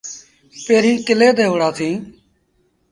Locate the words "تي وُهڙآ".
1.37-1.69